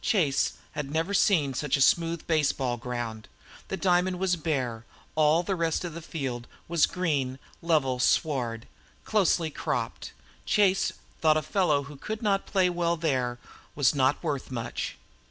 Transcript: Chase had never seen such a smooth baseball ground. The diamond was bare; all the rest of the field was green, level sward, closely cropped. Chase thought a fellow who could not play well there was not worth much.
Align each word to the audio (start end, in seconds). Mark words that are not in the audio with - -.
Chase 0.03 0.53
had 0.71 0.89
never 0.89 1.13
seen 1.13 1.53
such 1.53 1.77
a 1.77 1.79
smooth 1.79 2.25
baseball 2.25 2.75
ground. 2.75 3.27
The 3.67 3.77
diamond 3.77 4.17
was 4.17 4.35
bare; 4.35 4.83
all 5.13 5.43
the 5.43 5.53
rest 5.55 5.85
of 5.85 5.93
the 5.93 6.01
field 6.01 6.47
was 6.67 6.87
green, 6.87 7.37
level 7.61 7.99
sward, 7.99 8.67
closely 9.05 9.51
cropped. 9.51 10.11
Chase 10.43 10.91
thought 11.19 11.37
a 11.37 11.43
fellow 11.43 11.83
who 11.83 11.97
could 11.97 12.23
not 12.23 12.47
play 12.47 12.67
well 12.67 12.97
there 12.97 13.37
was 13.75 13.93
not 13.93 14.23
worth 14.23 14.49
much. 14.49 14.95